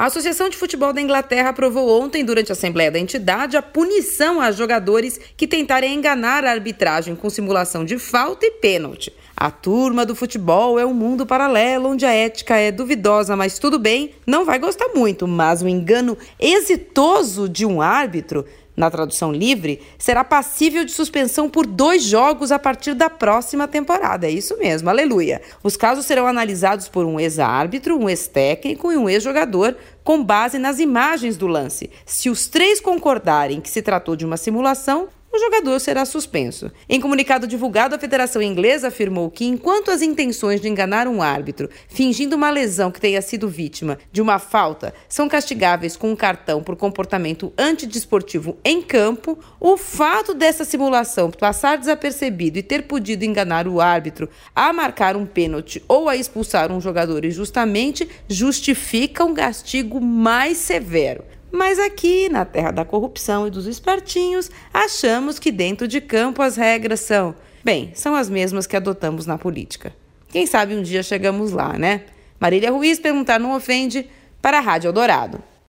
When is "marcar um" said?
54.72-55.24